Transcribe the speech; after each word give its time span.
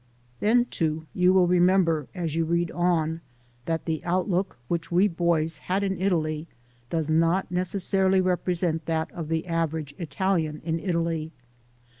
Then, 0.39 0.65
too, 0.65 1.05
you 1.13 1.31
will 1.31 1.45
remember, 1.45 2.07
as 2.15 2.33
you 2.35 2.43
read 2.43 2.71
on, 2.71 3.21
that 3.67 3.85
the 3.85 4.03
outlook 4.03 4.57
which 4.67 4.91
we 4.91 5.07
boys 5.07 5.57
had 5.69 5.83
in 5.83 6.01
Italy 6.01 6.47
does 6.89 7.07
not 7.07 7.51
necessarily 7.51 8.19
represent 8.19 8.87
that 8.87 9.11
of 9.11 9.27
the 9.27 9.45
average 9.45 9.93
Italian 9.99 10.59
in 10.65 10.79
Italy. 10.79 11.31